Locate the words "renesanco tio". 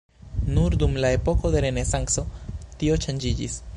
1.67-2.97